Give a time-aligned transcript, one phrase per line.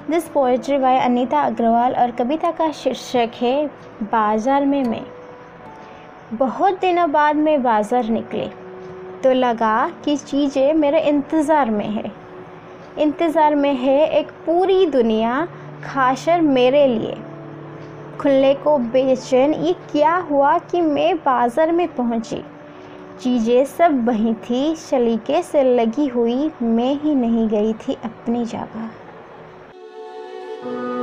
[0.00, 3.66] This poetry by Anita Agarwal और कविता का शीर्षक है,
[4.02, 5.02] बाज़ार में मैं।
[6.32, 8.46] बहुत दिनों बाद मैं बाज़ार निकले
[9.22, 12.12] तो लगा कि चीज़ें मेरे इंतज़ार में है।
[12.98, 15.46] इंतज़ार में है एक पूरी दुनिया
[15.84, 17.16] खासर मेरे लिए।
[18.20, 22.42] खुलने को बेचैन ये क्या हुआ कि मैं बाज़ार में पहुँची?
[23.20, 28.90] चीज़ें सब वहीं थी सलीके से लगी हुई, मैं ही नहीं गई थी अपनी जगह।
[30.62, 30.99] Thank you.